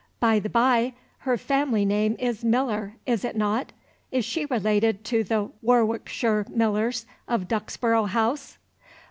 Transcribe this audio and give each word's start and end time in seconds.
By 0.19 0.39
the 0.39 0.49
bye, 0.49 0.95
her 1.19 1.37
family 1.37 1.85
name 1.85 2.15
is 2.17 2.43
Miller 2.43 2.95
is 3.05 3.23
it 3.23 3.35
not? 3.37 3.71
Is 4.11 4.25
she 4.25 4.45
related 4.47 5.03
to 5.05 5.23
the 5.23 5.51
Warwickshire 5.61 6.47
Millers 6.49 7.05
of 7.27 7.47
Duxborough 7.47 8.07
House?" 8.09 8.57